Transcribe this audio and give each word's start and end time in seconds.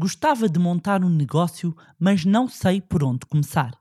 Gostava 0.00 0.48
de 0.48 0.60
montar 0.60 1.02
um 1.02 1.08
negócio, 1.08 1.76
mas 1.98 2.24
não 2.24 2.46
sei 2.46 2.80
por 2.80 3.02
onde 3.02 3.26
começar. 3.26 3.76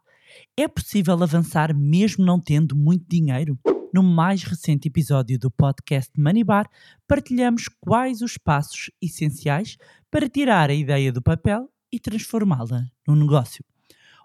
É 0.58 0.68
possível 0.68 1.14
avançar 1.22 1.76
mesmo 1.76 2.26
não 2.26 2.40
tendo 2.40 2.76
muito 2.76 3.06
dinheiro? 3.08 3.56
No 3.94 4.02
mais 4.02 4.42
recente 4.42 4.88
episódio 4.88 5.38
do 5.38 5.52
podcast 5.52 6.12
Money 6.20 6.44
Bar, 6.44 6.68
partilhamos 7.08 7.70
quais 7.80 8.24
os 8.24 8.36
passos 8.36 8.90
essenciais 9.00 9.78
para 10.10 10.28
tirar 10.28 10.72
a 10.72 10.74
ideia 10.74 11.14
do 11.14 11.22
papel 11.22 11.70
e 11.92 12.00
transformá-la 12.00 12.88
num 13.08 13.16
negócio. 13.16 13.64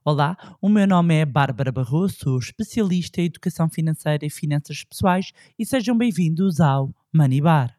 Olá, 0.02 0.56
o 0.62 0.70
meu 0.70 0.86
nome 0.86 1.16
é 1.16 1.26
Bárbara 1.26 1.70
Barroso, 1.70 2.16
sou 2.20 2.38
especialista 2.38 3.20
em 3.20 3.26
educação 3.26 3.68
financeira 3.68 4.24
e 4.24 4.30
finanças 4.30 4.82
pessoais 4.82 5.30
e 5.58 5.66
sejam 5.66 5.94
bem-vindos 5.98 6.58
ao 6.58 6.90
Money 7.12 7.42
Bar. 7.42 7.76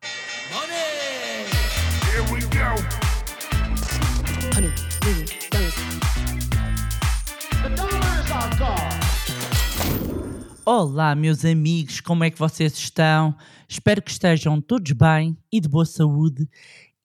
Olá, 10.65 11.13
meus 11.13 11.43
amigos, 11.43 11.99
como 11.99 12.23
é 12.23 12.31
que 12.31 12.39
vocês 12.39 12.71
estão? 12.71 13.35
Espero 13.67 14.01
que 14.01 14.11
estejam 14.11 14.61
todos 14.61 14.93
bem 14.93 15.37
e 15.51 15.59
de 15.59 15.67
boa 15.67 15.85
saúde. 15.85 16.47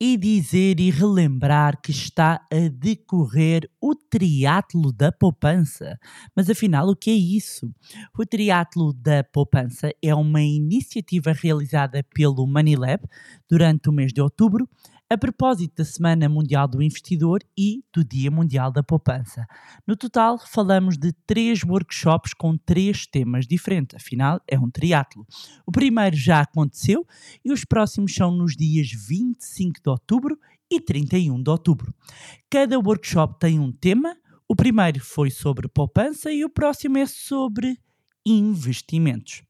E 0.01 0.17
dizer 0.17 0.79
e 0.79 0.93
relembrar 0.93 1.77
que 1.83 1.91
está 1.91 2.41
a 2.53 2.69
decorrer 2.71 3.69
o 3.81 3.97
triatlo 3.97 4.93
da 4.93 5.11
poupança. 5.11 5.99
Mas 6.37 6.49
afinal, 6.49 6.89
o 6.89 6.95
que 6.95 7.11
é 7.11 7.15
isso? 7.15 7.69
O 8.17 8.25
triatlo 8.25 8.93
da 8.93 9.25
poupança 9.25 9.91
é 10.01 10.15
uma 10.15 10.41
iniciativa 10.41 11.33
realizada 11.33 12.07
pelo 12.15 12.47
Money 12.47 12.77
durante 13.51 13.89
o 13.89 13.93
mês 13.93 14.13
de 14.13 14.21
outubro 14.21 14.69
a 15.11 15.17
propósito 15.17 15.77
da 15.77 15.85
Semana 15.85 16.29
Mundial 16.29 16.69
do 16.69 16.83
Investidor 16.83 17.43
e 17.57 17.83
do 17.93 18.05
Dia 18.05 18.31
Mundial 18.31 18.71
da 18.71 18.83
Poupança. 18.83 19.47
No 19.87 19.97
total, 19.97 20.39
falamos 20.39 20.99
de 20.99 21.13
três 21.27 21.65
workshops 21.65 22.35
com 22.35 22.59
três 22.59 23.07
temas 23.07 23.47
diferentes, 23.47 23.97
afinal, 23.97 24.39
é 24.47 24.59
um 24.59 24.71
triatlo. 24.71 25.27
O 25.67 25.73
primeiro 25.73 26.15
já 26.15 26.41
aconteceu 26.41 27.07
e 27.43 27.51
os 27.51 27.65
próximos 27.65 28.15
são 28.15 28.31
nos 28.31 28.55
dias 28.55 28.91
25 28.91 29.81
de 29.83 29.89
outubro 29.89 30.39
e 30.71 30.79
31 30.79 31.43
de 31.43 31.51
outubro. 31.51 31.95
Cada 32.51 32.79
workshop 32.79 33.39
tem 33.39 33.59
um 33.59 33.73
tema. 33.73 34.15
O 34.47 34.55
primeiro 34.55 35.01
foi 35.01 35.31
sobre 35.31 35.69
poupança 35.69 36.31
e 36.31 36.45
o 36.45 36.51
próximo 36.51 36.99
é 36.99 37.07
sobre 37.07 37.79
investimentos. 38.27 39.48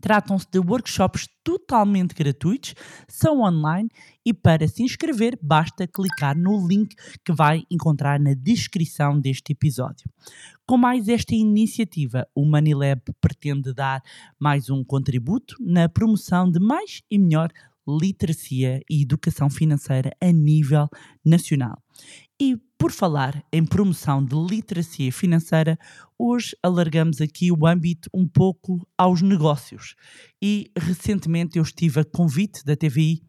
Tratam-se 0.00 0.46
de 0.50 0.58
workshops 0.58 1.28
totalmente 1.44 2.14
gratuitos, 2.14 2.74
são 3.08 3.40
online 3.40 3.88
e 4.24 4.32
para 4.32 4.66
se 4.68 4.82
inscrever 4.82 5.38
basta 5.42 5.86
clicar 5.86 6.36
no 6.36 6.66
link 6.66 6.94
que 7.24 7.32
vai 7.32 7.62
encontrar 7.70 8.20
na 8.20 8.34
descrição 8.34 9.18
deste 9.18 9.52
episódio. 9.52 10.10
Com 10.66 10.76
mais 10.76 11.08
esta 11.08 11.34
iniciativa, 11.34 12.26
o 12.34 12.44
Manilab 12.44 13.02
pretende 13.20 13.74
dar 13.74 14.02
mais 14.38 14.70
um 14.70 14.84
contributo 14.84 15.56
na 15.60 15.88
promoção 15.88 16.50
de 16.50 16.60
mais 16.60 17.02
e 17.10 17.18
melhor 17.18 17.50
literacia 17.88 18.80
e 18.88 19.02
educação 19.02 19.50
financeira 19.50 20.12
a 20.20 20.30
nível 20.30 20.88
nacional. 21.24 21.82
E 22.40 22.56
por 22.80 22.90
falar 22.90 23.44
em 23.52 23.62
promoção 23.62 24.24
de 24.24 24.34
literacia 24.34 25.12
financeira, 25.12 25.78
hoje 26.18 26.56
alargamos 26.62 27.20
aqui 27.20 27.52
o 27.52 27.66
âmbito 27.66 28.08
um 28.12 28.26
pouco 28.26 28.88
aos 28.96 29.20
negócios. 29.20 29.94
E 30.40 30.72
recentemente 30.74 31.58
eu 31.58 31.62
estive 31.62 32.00
a 32.00 32.04
convite 32.06 32.64
da 32.64 32.74
TVI 32.74 33.22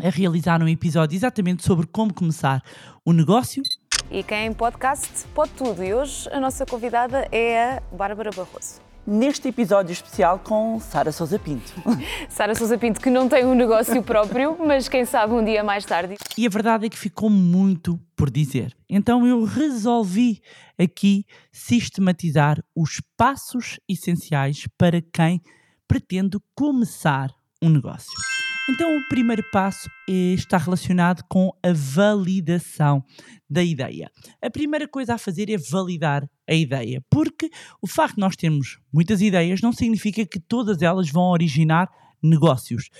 a 0.00 0.10
realizar 0.10 0.62
um 0.62 0.68
episódio 0.68 1.16
exatamente 1.16 1.64
sobre 1.64 1.88
como 1.88 2.14
começar 2.14 2.62
o 3.04 3.12
negócio. 3.12 3.64
E 4.12 4.22
quem 4.22 4.52
podcast 4.52 5.26
pode 5.34 5.50
tudo. 5.54 5.82
E 5.82 5.92
hoje 5.92 6.28
a 6.30 6.38
nossa 6.38 6.64
convidada 6.64 7.26
é 7.32 7.78
a 7.78 7.82
Bárbara 7.92 8.30
Barroso 8.30 8.87
neste 9.08 9.48
episódio 9.48 9.90
especial 9.90 10.38
com 10.38 10.78
Sara 10.78 11.10
Sousa 11.10 11.38
Pinto. 11.38 11.72
Sara 12.28 12.54
Sousa 12.54 12.76
Pinto, 12.76 13.00
que 13.00 13.08
não 13.08 13.26
tem 13.26 13.46
um 13.46 13.54
negócio 13.54 14.02
próprio, 14.02 14.56
mas 14.58 14.86
quem 14.86 15.06
sabe 15.06 15.32
um 15.32 15.42
dia 15.42 15.64
mais 15.64 15.84
tarde. 15.86 16.16
E 16.36 16.46
a 16.46 16.50
verdade 16.50 16.86
é 16.86 16.88
que 16.90 16.98
ficou 16.98 17.30
muito 17.30 17.98
por 18.14 18.30
dizer. 18.30 18.76
Então 18.88 19.26
eu 19.26 19.44
resolvi 19.44 20.42
aqui 20.78 21.24
sistematizar 21.50 22.62
os 22.76 23.00
passos 23.16 23.80
essenciais 23.88 24.68
para 24.76 25.00
quem 25.00 25.40
pretende 25.86 26.36
começar 26.54 27.30
um 27.62 27.70
negócio. 27.70 28.37
Então, 28.70 28.98
o 28.98 29.08
primeiro 29.08 29.42
passo 29.50 29.88
está 30.06 30.58
relacionado 30.58 31.24
com 31.26 31.50
a 31.62 31.72
validação 31.72 33.02
da 33.48 33.64
ideia. 33.64 34.10
A 34.42 34.50
primeira 34.50 34.86
coisa 34.86 35.14
a 35.14 35.18
fazer 35.18 35.48
é 35.48 35.56
validar 35.56 36.28
a 36.46 36.52
ideia, 36.52 37.02
porque 37.10 37.48
o 37.80 37.86
facto 37.86 38.16
de 38.16 38.20
nós 38.20 38.36
termos 38.36 38.78
muitas 38.92 39.22
ideias 39.22 39.62
não 39.62 39.72
significa 39.72 40.26
que 40.26 40.38
todas 40.38 40.82
elas 40.82 41.10
vão 41.10 41.30
originar 41.30 41.88
negócios. 42.22 42.90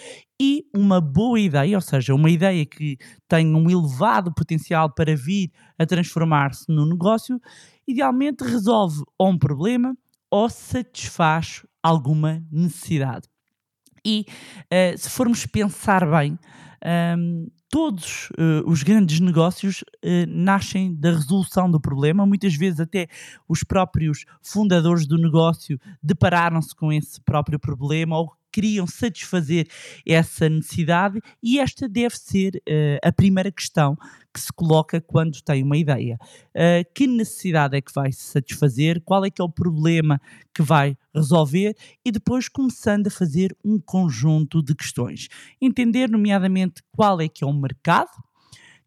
E 0.41 0.65
uma 0.75 1.03
boa 1.03 1.39
ideia, 1.39 1.77
ou 1.77 1.83
seja, 1.83 2.15
uma 2.15 2.31
ideia 2.31 2.65
que 2.65 2.97
tem 3.29 3.55
um 3.55 3.69
elevado 3.69 4.33
potencial 4.33 4.95
para 4.95 5.15
vir 5.15 5.53
a 5.79 5.85
transformar-se 5.85 6.65
num 6.67 6.87
negócio, 6.87 7.39
idealmente 7.87 8.43
resolve 8.43 9.03
ou 9.19 9.29
um 9.29 9.39
problema 9.39 9.95
ou 10.31 10.49
satisfaz 10.49 11.67
alguma 11.83 12.43
necessidade. 12.51 13.29
E 14.05 14.27
uh, 14.65 14.99
se 14.99 15.11
formos 15.11 15.47
pensar 15.47 16.09
bem, 16.09 16.33
um, 16.33 16.39
ehm, 16.83 17.47
todos 17.71 18.31
uh, 18.31 18.67
os 18.67 18.83
grandes 18.83 19.21
negócios 19.21 19.83
uh, 19.83 20.27
nascem 20.27 20.95
da 20.95 21.11
resolução 21.11 21.71
do 21.71 21.81
problema. 21.81 22.27
Muitas 22.27 22.55
vezes, 22.55 22.81
até 22.81 23.09
os 23.49 23.63
próprios 23.63 24.25
fundadores 24.43 25.07
do 25.07 25.19
negócio 25.19 25.79
depararam-se 26.03 26.75
com 26.75 26.93
esse 26.93 27.21
próprio 27.21 27.59
problema 27.59 28.19
ou 28.19 28.33
queriam 28.59 28.89
satisfazer 28.89 29.69
essa 30.05 30.49
necessidade, 30.49 31.21
e 31.41 31.61
esta 31.61 31.89
deve 31.89 32.17
ser 32.19 32.57
uh, 32.57 32.99
a 33.05 33.13
primeira 33.13 33.53
questão 33.53 33.97
que 34.35 34.41
se 34.41 34.53
coloca 34.53 35.01
quando 35.01 35.41
tem 35.43 35.63
uma 35.63 35.77
ideia. 35.77 36.19
Uh, 36.49 36.83
que 36.93 37.07
necessidade 37.07 37.77
é 37.77 37.81
que 37.81 37.93
vai 37.95 38.11
satisfazer? 38.11 39.01
Qual 39.05 39.25
é 39.25 39.31
que 39.31 39.41
é 39.41 39.45
o 39.45 39.49
problema 39.49 40.21
que 40.53 40.61
vai 40.61 40.97
resolver? 41.15 41.77
E 42.05 42.11
depois 42.11 42.49
começando 42.49 43.07
a 43.07 43.11
fazer 43.11 43.57
um 43.65 43.79
conjunto 43.79 44.61
de 44.61 44.75
questões. 44.75 45.29
Entender, 45.63 46.11
nomeadamente, 46.11 46.83
qual 46.91 47.21
é 47.21 47.29
que 47.29 47.45
é 47.45 47.47
o 47.47 47.53
mercado, 47.53 48.11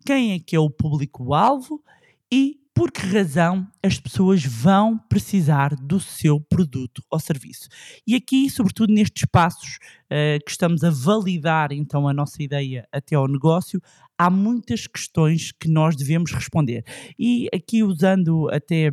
quem 0.05 0.33
é 0.33 0.39
que 0.39 0.53
é 0.53 0.59
o 0.59 0.69
público-alvo 0.69 1.81
e 2.29 2.60
por 2.73 2.91
que 2.91 3.01
razão 3.01 3.67
as 3.83 3.99
pessoas 3.99 4.43
vão 4.45 4.97
precisar 4.97 5.75
do 5.75 5.99
seu 5.99 6.39
produto 6.39 7.03
ou 7.09 7.19
serviço. 7.19 7.67
E 8.07 8.15
aqui, 8.15 8.49
sobretudo 8.49 8.93
nestes 8.93 9.25
passos 9.31 9.77
uh, 10.05 10.43
que 10.43 10.51
estamos 10.51 10.83
a 10.83 10.89
validar 10.89 11.71
então 11.71 12.07
a 12.07 12.13
nossa 12.13 12.41
ideia 12.41 12.87
até 12.91 13.15
ao 13.15 13.27
negócio, 13.27 13.81
há 14.17 14.29
muitas 14.29 14.87
questões 14.87 15.51
que 15.51 15.69
nós 15.69 15.95
devemos 15.95 16.31
responder. 16.31 16.83
E 17.19 17.47
aqui 17.53 17.83
usando 17.83 18.49
até 18.49 18.91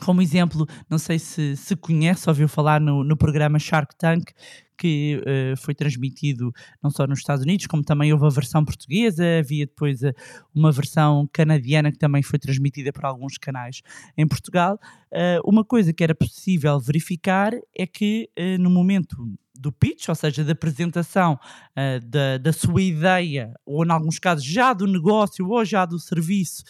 como 0.00 0.22
exemplo, 0.22 0.66
não 0.88 0.98
sei 0.98 1.18
se 1.18 1.56
se 1.56 1.74
conhece, 1.74 2.28
ouviu 2.28 2.48
falar 2.48 2.80
no, 2.80 3.02
no 3.02 3.16
programa 3.16 3.58
Shark 3.58 3.96
Tank, 3.96 4.30
que 4.78 5.20
uh, 5.20 5.56
foi 5.56 5.74
transmitido 5.74 6.52
não 6.82 6.90
só 6.90 7.06
nos 7.06 7.18
Estados 7.18 7.44
Unidos, 7.44 7.66
como 7.66 7.82
também 7.82 8.12
houve 8.12 8.26
a 8.26 8.30
versão 8.30 8.64
portuguesa, 8.64 9.24
havia 9.40 9.66
depois 9.66 10.02
uh, 10.02 10.12
uma 10.54 10.70
versão 10.70 11.28
canadiana 11.32 11.90
que 11.90 11.98
também 11.98 12.22
foi 12.22 12.38
transmitida 12.38 12.92
por 12.92 13.04
alguns 13.04 13.36
canais 13.36 13.82
em 14.16 14.26
Portugal. 14.26 14.78
Uh, 15.12 15.40
uma 15.44 15.64
coisa 15.64 15.92
que 15.92 16.04
era 16.04 16.14
possível 16.14 16.78
verificar 16.78 17.52
é 17.76 17.86
que 17.86 18.30
no 18.60 18.70
momento 18.70 19.16
do 19.58 19.72
pitch, 19.72 20.08
ou 20.08 20.14
seja, 20.14 20.44
da 20.44 20.52
apresentação 20.52 21.34
uh, 21.34 22.06
da, 22.06 22.38
da 22.38 22.52
sua 22.52 22.80
ideia, 22.80 23.52
ou 23.66 23.84
em 23.84 23.90
alguns 23.90 24.18
casos 24.18 24.44
já 24.44 24.72
do 24.72 24.86
negócio 24.86 25.48
ou 25.48 25.64
já 25.64 25.84
do 25.84 25.98
serviço 25.98 26.62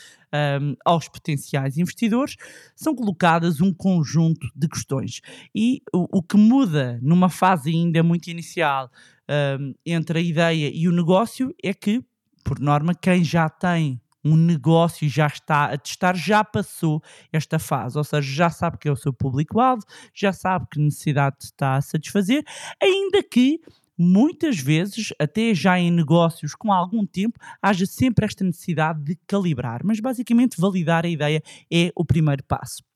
um, 0.61 0.75
aos 0.85 1.09
potenciais 1.09 1.79
investidores, 1.79 2.37
são 2.75 2.95
colocadas 2.95 3.61
um 3.61 3.73
conjunto 3.73 4.49
de 4.55 4.69
questões. 4.69 5.21
E 5.55 5.83
o, 5.93 6.19
o 6.19 6.23
que 6.23 6.37
muda 6.37 6.99
numa 7.03 7.29
fase 7.29 7.71
ainda 7.71 8.03
muito 8.03 8.29
inicial 8.29 8.91
um, 9.61 9.75
entre 9.85 10.19
a 10.19 10.23
ideia 10.23 10.71
e 10.73 10.89
o 10.89 10.93
negócio 10.93 11.55
é 11.63 11.75
que, 11.75 12.03
por 12.43 12.59
norma, 12.59 12.95
quem 12.95 13.23
já 13.23 13.49
tem 13.49 14.01
um 14.29 14.37
negócio 14.37 15.09
já 15.09 15.27
está 15.27 15.67
a 15.67 15.79
testar, 15.79 16.15
já 16.17 16.45
passou 16.45 17.03
esta 17.33 17.59
fase, 17.59 17.97
ou 17.97 18.05
seja, 18.05 18.31
já 18.31 18.51
sabe 18.51 18.79
que 18.79 18.89
é 18.89 18.93
o 18.93 18.97
seu 18.97 19.13
público-alvo, 19.13 19.85
já 20.15 20.33
sabe 20.33 20.67
que 20.71 20.79
necessidade 20.81 21.37
está 21.43 21.77
a 21.77 21.81
satisfazer, 21.81 22.45
ainda 22.83 23.23
que 23.23 23.61
muitas 23.99 24.59
vezes, 24.61 25.13
até 25.19 25.53
já 25.53 25.79
em 25.79 25.91
negócios 25.91 26.55
com 26.55 26.73
algum 26.73 27.05
tempo, 27.05 27.39
haja 27.61 27.85
sempre 27.85 28.25
esta 28.25 28.45
necessidade 28.45 29.03
de 29.03 29.19
calibrar. 29.27 29.81
Mas 29.85 29.99
basicamente, 29.99 30.61
validar 30.61 31.05
a 31.05 31.09
ideia 31.09 31.43
é 31.73 31.91
o 31.97 32.05
primeiro 32.05 32.45
passo. 32.45 32.88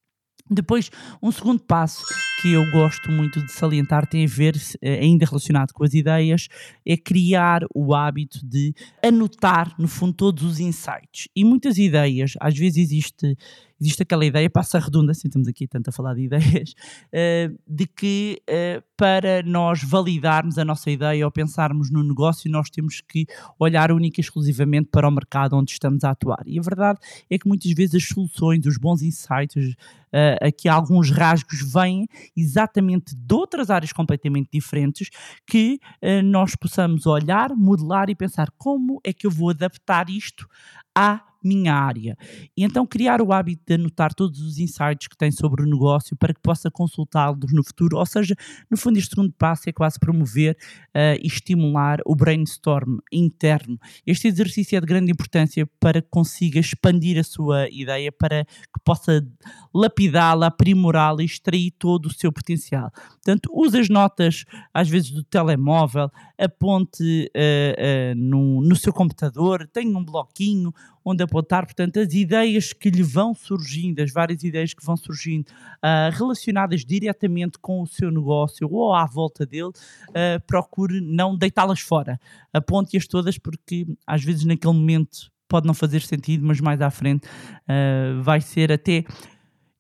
Depois, 0.54 0.90
um 1.22 1.30
segundo 1.30 1.60
passo 1.60 2.02
que 2.40 2.52
eu 2.52 2.70
gosto 2.70 3.10
muito 3.10 3.44
de 3.44 3.52
salientar 3.52 4.06
tem 4.06 4.24
a 4.24 4.28
ver, 4.28 4.56
eh, 4.80 5.00
ainda 5.00 5.24
relacionado 5.26 5.72
com 5.72 5.84
as 5.84 5.94
ideias, 5.94 6.48
é 6.84 6.96
criar 6.96 7.62
o 7.74 7.94
hábito 7.94 8.40
de 8.44 8.74
anotar, 9.04 9.74
no 9.78 9.88
fundo, 9.88 10.12
todos 10.12 10.42
os 10.42 10.60
insights. 10.60 11.28
E 11.34 11.44
muitas 11.44 11.78
ideias, 11.78 12.34
às 12.40 12.56
vezes 12.56 12.78
existe 12.78 13.36
existe 13.82 14.02
aquela 14.02 14.24
ideia, 14.24 14.48
passa 14.48 14.78
redundância, 14.78 15.26
estamos 15.26 15.48
aqui 15.48 15.66
tanto 15.66 15.88
a 15.88 15.92
falar 15.92 16.14
de 16.14 16.22
ideias, 16.22 16.70
uh, 16.70 17.58
de 17.66 17.86
que 17.86 18.40
uh, 18.48 18.82
para 18.96 19.42
nós 19.42 19.82
validarmos 19.82 20.56
a 20.56 20.64
nossa 20.64 20.90
ideia 20.90 21.24
ou 21.24 21.30
pensarmos 21.30 21.90
no 21.90 22.02
negócio, 22.02 22.50
nós 22.50 22.70
temos 22.70 23.00
que 23.00 23.26
olhar 23.58 23.90
única 23.90 24.20
e 24.20 24.22
exclusivamente 24.22 24.88
para 24.90 25.08
o 25.08 25.10
mercado 25.10 25.56
onde 25.56 25.72
estamos 25.72 26.04
a 26.04 26.10
atuar. 26.10 26.42
E 26.46 26.58
a 26.58 26.62
verdade 26.62 27.00
é 27.28 27.36
que 27.36 27.48
muitas 27.48 27.72
vezes 27.72 27.96
as 27.96 28.04
soluções, 28.04 28.64
os 28.66 28.78
bons 28.78 29.02
insights, 29.02 29.74
uh, 29.74 30.46
aqui 30.46 30.68
alguns 30.68 31.10
rasgos 31.10 31.60
vêm 31.72 32.06
exatamente 32.36 33.16
de 33.16 33.34
outras 33.34 33.70
áreas 33.70 33.92
completamente 33.92 34.48
diferentes 34.52 35.08
que 35.46 35.80
nós 36.24 36.54
possamos 36.54 37.06
olhar, 37.06 37.50
modelar 37.54 38.10
e 38.10 38.14
pensar 38.14 38.50
como 38.56 39.00
é 39.04 39.12
que 39.12 39.26
eu 39.26 39.30
vou 39.30 39.50
adaptar 39.50 40.08
isto 40.08 40.46
à 40.94 41.22
minha 41.42 41.74
área. 41.74 42.16
E 42.56 42.64
então 42.64 42.86
criar 42.86 43.20
o 43.20 43.32
hábito 43.32 43.62
de 43.66 43.74
anotar 43.74 44.14
todos 44.14 44.40
os 44.40 44.58
insights 44.58 45.08
que 45.08 45.16
tem 45.16 45.30
sobre 45.30 45.62
o 45.62 45.66
negócio 45.66 46.16
para 46.16 46.32
que 46.32 46.40
possa 46.40 46.70
consultá-los 46.70 47.52
no 47.52 47.64
futuro. 47.64 47.98
Ou 47.98 48.06
seja, 48.06 48.34
no 48.70 48.76
fundo, 48.76 48.98
este 48.98 49.10
segundo 49.10 49.32
passo 49.32 49.68
é 49.68 49.72
quase 49.72 49.98
promover 49.98 50.56
uh, 50.88 51.18
e 51.22 51.26
estimular 51.26 52.00
o 52.06 52.14
brainstorm 52.14 52.98
interno. 53.12 53.78
Este 54.06 54.28
exercício 54.28 54.76
é 54.76 54.80
de 54.80 54.86
grande 54.86 55.12
importância 55.12 55.68
para 55.80 56.00
que 56.00 56.08
consiga 56.10 56.58
expandir 56.58 57.18
a 57.18 57.24
sua 57.24 57.68
ideia, 57.70 58.12
para 58.12 58.44
que 58.44 58.80
possa 58.84 59.26
lapidá-la, 59.74 60.46
aprimorá-la 60.46 61.22
e 61.22 61.26
extrair 61.26 61.72
todo 61.78 62.06
o 62.06 62.12
seu 62.12 62.32
potencial. 62.32 62.90
Portanto, 62.92 63.50
use 63.52 63.78
as 63.78 63.88
notas, 63.88 64.44
às 64.72 64.88
vezes, 64.88 65.10
do 65.10 65.22
telemóvel, 65.24 66.10
aponte 66.38 67.30
uh, 67.34 68.12
uh, 68.12 68.14
no, 68.16 68.60
no 68.60 68.76
seu 68.76 68.92
computador, 68.92 69.68
tenha 69.72 69.96
um 69.96 70.04
bloquinho 70.04 70.72
onde 71.04 71.22
apontar, 71.22 71.64
portanto, 71.64 71.98
as 71.98 72.12
ideias 72.12 72.72
que 72.72 72.90
lhe 72.90 73.02
vão 73.02 73.34
surgindo, 73.34 74.00
as 74.00 74.12
várias 74.12 74.42
ideias 74.42 74.72
que 74.74 74.84
vão 74.84 74.96
surgindo 74.96 75.48
uh, 75.48 76.10
relacionadas 76.12 76.84
diretamente 76.84 77.58
com 77.58 77.82
o 77.82 77.86
seu 77.86 78.10
negócio 78.10 78.68
ou 78.70 78.94
à 78.94 79.04
volta 79.04 79.44
dele, 79.44 79.68
uh, 79.70 80.40
procure 80.46 81.00
não 81.00 81.36
deitá-las 81.36 81.80
fora. 81.80 82.18
Aponte-as 82.52 83.06
todas 83.06 83.38
porque 83.38 83.86
às 84.06 84.22
vezes 84.22 84.44
naquele 84.44 84.74
momento 84.74 85.30
pode 85.48 85.66
não 85.66 85.74
fazer 85.74 86.00
sentido, 86.00 86.46
mas 86.46 86.60
mais 86.60 86.80
à 86.80 86.90
frente 86.90 87.26
uh, 87.26 88.22
vai 88.22 88.40
ser 88.40 88.72
até 88.72 89.04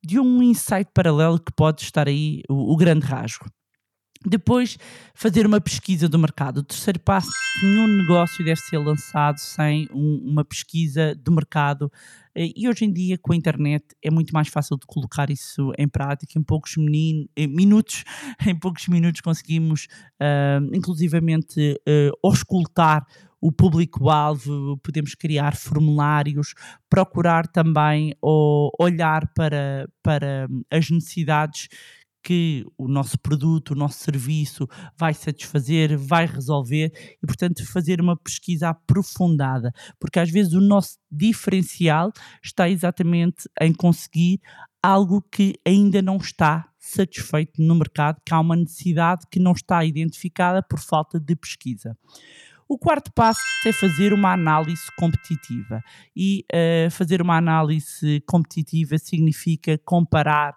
de 0.04 0.18
um 0.18 0.42
insight 0.42 0.90
paralelo 0.92 1.38
que 1.38 1.52
pode 1.52 1.82
estar 1.82 2.08
aí 2.08 2.42
o, 2.48 2.74
o 2.74 2.76
grande 2.76 3.06
rasgo. 3.06 3.46
Depois, 4.24 4.78
fazer 5.14 5.46
uma 5.46 5.60
pesquisa 5.60 6.08
do 6.08 6.18
mercado. 6.18 6.58
O 6.58 6.62
terceiro 6.62 7.00
passo: 7.00 7.30
nenhum 7.62 7.86
negócio 7.88 8.44
deve 8.44 8.60
ser 8.60 8.78
lançado 8.78 9.38
sem 9.38 9.88
um, 9.92 10.20
uma 10.24 10.44
pesquisa 10.44 11.14
do 11.14 11.32
mercado. 11.32 11.90
Eh, 12.34 12.52
e 12.56 12.68
hoje 12.68 12.84
em 12.84 12.92
dia, 12.92 13.18
com 13.18 13.32
a 13.32 13.36
internet, 13.36 13.84
é 14.02 14.10
muito 14.10 14.32
mais 14.32 14.48
fácil 14.48 14.78
de 14.78 14.86
colocar 14.86 15.30
isso 15.30 15.72
em 15.76 15.88
prática. 15.88 16.38
Em 16.38 16.42
poucos 16.42 16.76
menin, 16.76 17.28
em 17.36 17.46
minutos, 17.46 18.04
em 18.46 18.54
poucos 18.54 18.86
minutos 18.88 19.20
conseguimos, 19.20 19.86
uh, 20.20 20.74
inclusivamente, 20.74 21.80
uh, 21.88 22.28
auscultar 22.28 23.06
o 23.40 23.50
público-alvo, 23.50 24.78
podemos 24.84 25.16
criar 25.16 25.56
formulários, 25.56 26.54
procurar 26.88 27.48
também 27.48 28.14
ou 28.22 28.70
olhar 28.78 29.26
para, 29.34 29.88
para 30.00 30.46
as 30.70 30.88
necessidades 30.88 31.66
que 32.22 32.64
o 32.78 32.88
nosso 32.88 33.18
produto, 33.18 33.72
o 33.72 33.74
nosso 33.74 33.98
serviço 33.98 34.68
vai 34.96 35.12
satisfazer, 35.14 35.98
vai 35.98 36.26
resolver 36.26 36.92
e, 37.22 37.26
portanto, 37.26 37.66
fazer 37.66 38.00
uma 38.00 38.16
pesquisa 38.16 38.68
aprofundada, 38.68 39.72
porque 39.98 40.20
às 40.20 40.30
vezes 40.30 40.52
o 40.52 40.60
nosso 40.60 40.98
diferencial 41.10 42.12
está 42.42 42.68
exatamente 42.68 43.48
em 43.60 43.72
conseguir 43.72 44.40
algo 44.82 45.22
que 45.30 45.54
ainda 45.66 46.02
não 46.02 46.16
está 46.16 46.68
satisfeito 46.78 47.62
no 47.62 47.74
mercado, 47.74 48.20
que 48.26 48.34
há 48.34 48.40
uma 48.40 48.56
necessidade 48.56 49.26
que 49.30 49.38
não 49.38 49.52
está 49.52 49.84
identificada 49.84 50.62
por 50.62 50.80
falta 50.80 51.20
de 51.20 51.36
pesquisa. 51.36 51.96
O 52.68 52.78
quarto 52.78 53.12
passo 53.12 53.40
é 53.66 53.72
fazer 53.72 54.14
uma 54.14 54.32
análise 54.32 54.84
competitiva. 54.96 55.82
E 56.16 56.42
uh, 56.50 56.90
fazer 56.90 57.20
uma 57.20 57.36
análise 57.36 58.22
competitiva 58.26 58.96
significa 58.96 59.78
comparar 59.84 60.56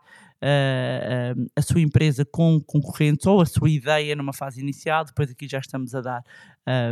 a 1.55 1.61
sua 1.61 1.81
empresa 1.81 2.23
com 2.23 2.61
concorrentes 2.61 3.25
ou 3.25 3.41
a 3.41 3.45
sua 3.45 3.69
ideia 3.69 4.15
numa 4.15 4.33
fase 4.33 4.61
inicial, 4.61 5.03
depois 5.03 5.31
aqui 5.31 5.47
já 5.47 5.59
estamos 5.59 5.95
a 5.95 6.01
dar 6.01 6.23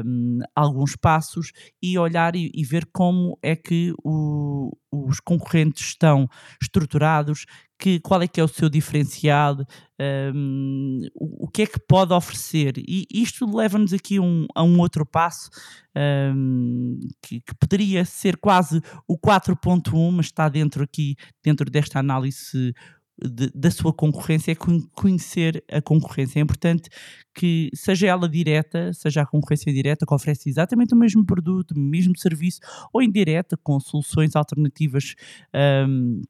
um, 0.05 0.39
alguns 0.55 0.95
passos 0.95 1.51
e 1.81 1.97
olhar 1.97 2.35
e, 2.35 2.51
e 2.53 2.63
ver 2.63 2.87
como 2.91 3.37
é 3.41 3.55
que 3.55 3.93
o, 4.03 4.71
os 4.91 5.19
concorrentes 5.19 5.85
estão 5.87 6.27
estruturados, 6.61 7.45
que, 7.79 7.99
qual 7.99 8.21
é 8.21 8.27
que 8.27 8.39
é 8.39 8.43
o 8.43 8.47
seu 8.47 8.69
diferencial, 8.69 9.57
um, 10.33 11.01
o, 11.15 11.45
o, 11.45 11.47
que 11.47 11.63
é 11.63 11.67
que 11.67 11.79
pode 11.79 12.13
oferecer. 12.13 12.77
E 12.77 13.05
isto 13.11 13.45
leva-nos 13.45 13.93
aqui 13.93 14.19
um, 14.19 14.45
a 14.55 14.63
um 14.63 14.79
outro 14.79 15.05
passo 15.05 15.49
um, 16.33 16.99
que, 17.21 17.41
que, 17.41 17.55
poderia 17.55 18.05
ser 18.05 18.37
quase 18.37 18.81
o 19.07 19.17
4.1, 19.17 20.11
mas 20.11 20.27
está 20.27 20.47
dentro 20.49 20.83
aqui, 20.83 21.15
dentro 21.43 21.69
desta 21.69 21.99
análise 21.99 22.73
de, 23.21 23.51
da 23.53 23.69
sua 23.69 23.93
concorrência 23.93 24.51
é 24.51 24.55
conhecer 24.55 25.63
a 25.71 25.81
concorrência. 25.81 26.39
É 26.39 26.41
importante 26.41 26.89
que, 27.33 27.69
seja 27.73 28.07
ela 28.07 28.27
direta, 28.27 28.91
seja 28.93 29.21
a 29.21 29.25
concorrência 29.25 29.71
direta, 29.71 30.05
que 30.05 30.13
oferece 30.13 30.49
exatamente 30.49 30.93
o 30.93 30.97
mesmo 30.97 31.25
produto, 31.25 31.71
o 31.71 31.79
mesmo 31.79 32.17
serviço, 32.17 32.59
ou 32.91 33.01
indireta, 33.01 33.57
com 33.57 33.79
soluções 33.79 34.35
alternativas. 34.35 35.15
Um, 35.87 36.21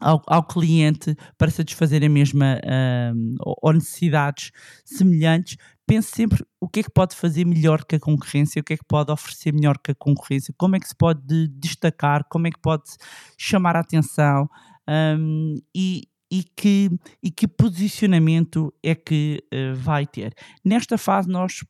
ao, 0.00 0.22
ao, 0.28 0.44
cliente 0.44 1.16
para 1.36 1.50
satisfazer 1.50 2.04
a 2.04 2.08
mesma 2.08 2.60
um, 3.12 3.34
ou 3.40 3.72
necessidades 3.72 4.52
semelhantes, 4.84 5.56
pense 5.88 6.14
sempre 6.14 6.44
o 6.60 6.68
que 6.68 6.78
é 6.78 6.82
que 6.84 6.90
pode 6.90 7.16
fazer 7.16 7.44
melhor 7.44 7.84
que 7.84 7.96
a 7.96 7.98
concorrência, 7.98 8.60
o 8.60 8.64
que 8.64 8.74
é 8.74 8.76
que 8.76 8.84
pode 8.86 9.10
oferecer 9.10 9.52
melhor 9.52 9.76
que 9.76 9.90
a 9.90 9.94
concorrência, 9.96 10.54
como 10.56 10.76
é 10.76 10.78
que 10.78 10.86
se 10.86 10.94
pode 10.94 11.48
destacar, 11.48 12.24
como 12.30 12.46
é 12.46 12.50
que 12.52 12.60
pode 12.60 12.84
chamar 13.36 13.74
a 13.74 13.80
atenção 13.80 14.48
um, 14.88 15.56
e, 15.74 16.04
e 16.30 16.44
que, 16.56 16.90
e 17.22 17.30
que 17.30 17.48
posicionamento 17.48 18.72
é 18.82 18.94
que 18.94 19.42
uh, 19.52 19.74
vai 19.76 20.06
ter. 20.06 20.34
Nesta 20.64 20.98
fase, 20.98 21.28
nós 21.28 21.62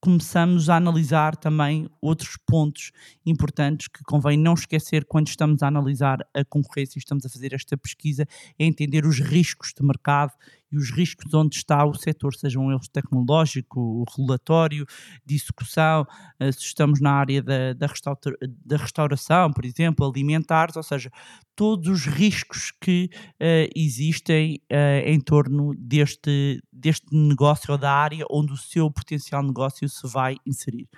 começamos 0.00 0.68
a 0.68 0.76
analisar 0.76 1.34
também 1.34 1.88
outros 2.00 2.36
pontos 2.46 2.92
importantes 3.24 3.88
que 3.88 4.02
convém 4.04 4.36
não 4.36 4.52
esquecer 4.52 5.04
quando 5.06 5.28
estamos 5.28 5.62
a 5.62 5.68
analisar 5.68 6.18
a 6.34 6.44
concorrência 6.44 6.98
e 6.98 7.00
estamos 7.00 7.24
a 7.24 7.28
fazer 7.28 7.54
esta 7.54 7.76
pesquisa, 7.76 8.26
é 8.58 8.64
entender 8.66 9.06
os 9.06 9.18
riscos 9.18 9.72
de 9.74 9.82
mercado 9.82 10.32
e 10.74 10.76
os 10.76 10.90
riscos 10.90 11.30
de 11.30 11.36
onde 11.36 11.56
está 11.56 11.84
o 11.84 11.94
setor, 11.94 12.34
sejam 12.34 12.70
eles 12.70 12.88
tecnológico, 12.88 14.04
regulatório, 14.10 14.84
de 15.24 15.36
execução, 15.36 16.06
eh, 16.40 16.50
se 16.50 16.60
estamos 16.60 17.00
na 17.00 17.12
área 17.12 17.42
da, 17.42 17.72
da, 17.72 17.86
restaura, 17.86 18.18
da 18.64 18.76
restauração, 18.76 19.52
por 19.52 19.64
exemplo, 19.64 20.06
alimentares, 20.06 20.76
ou 20.76 20.82
seja, 20.82 21.10
todos 21.54 21.88
os 21.88 22.06
riscos 22.06 22.72
que 22.80 23.08
uh, 23.14 23.70
existem 23.76 24.60
uh, 24.72 25.06
em 25.06 25.20
torno 25.20 25.72
deste, 25.78 26.60
deste 26.72 27.06
negócio 27.12 27.70
ou 27.70 27.78
da 27.78 27.92
área 27.92 28.24
onde 28.28 28.52
o 28.52 28.56
seu 28.56 28.90
potencial 28.90 29.42
negócio 29.42 29.88
se 29.88 30.06
vai 30.08 30.36
inserir. 30.44 30.88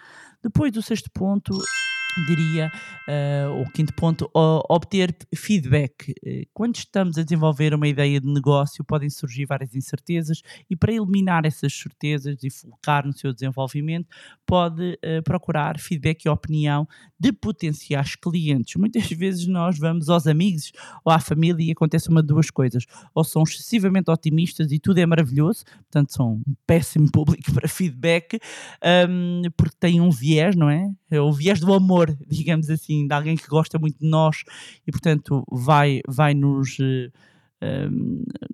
Depois 0.43 0.73
do 0.73 0.81
sexto 0.81 1.11
ponto, 1.13 1.59
diria, 2.25 2.73
uh, 3.09 3.61
o 3.61 3.71
quinto 3.71 3.93
ponto, 3.95 4.31
obter 4.35 5.15
feedback. 5.35 6.15
Eh, 6.25 6.47
quando 6.53 6.77
estamos 6.77 7.19
a 7.19 7.23
desenvolver 7.23 7.75
uma 7.75 7.87
ideia 7.87 8.21
de 8.21 8.27
negócio, 8.27 8.85
podem 8.85 9.11
surgir 9.11 9.47
várias 9.47 9.75
incertezas 9.75 10.43
e 10.71 10.77
para 10.77 10.93
eliminar 10.93 11.45
essas 11.45 11.73
certezas 11.75 12.43
e 12.43 12.51
focar 12.51 13.07
no 13.07 13.13
seu 13.13 13.33
desenvolvimento, 13.33 14.09
pode 14.47 14.93
uh, 14.95 15.23
procurar 15.25 15.79
feedback 15.79 16.25
e 16.25 16.29
opinião 16.29 16.89
de 17.19 17.33
potenciais 17.33 18.15
clientes. 18.15 18.77
Muitas 18.77 19.09
vezes 19.11 19.47
nós 19.47 19.79
vamos 19.79 20.09
aos 20.09 20.27
amigos 20.27 20.73
ou 21.05 21.13
à 21.13 21.19
família 21.19 21.65
e 21.65 21.73
acontece 21.73 22.09
uma 22.09 22.23
de 22.23 22.29
duas 22.29 22.51
coisas. 22.51 22.85
Ou 23.15 23.25
são 23.25 23.43
excessivamente 23.43 24.11
otimistas 24.11 24.71
e 24.73 24.79
tudo 24.79 24.99
é 24.99 25.07
maravilhoso, 25.07 25.65
portanto 25.65 26.13
são 26.13 26.35
um 26.47 26.55
péssimo 26.67 27.11
público 27.13 27.53
para 27.53 27.69
feedback, 27.69 28.39
um, 29.09 29.43
porque 29.57 29.77
têm 29.79 30.01
um 30.01 30.11
viés, 30.11 30.55
não 30.55 30.71
é? 30.71 30.91
É 31.11 31.21
o 31.21 31.33
viés 31.33 31.61
do 31.61 31.73
amor, 31.73 32.06
digamos 32.29 32.71
assim, 32.71 33.07
de 33.07 33.15
alguém 33.15 33.37
que 33.37 33.47
gosta 33.47 33.79
muito 33.79 33.99
de 33.99 34.09
nós 34.09 34.43
e, 34.87 34.93
portanto, 34.93 35.45
vai, 35.51 36.01
vai 36.07 36.35
nos. 36.35 36.79
Uh, 36.79 37.11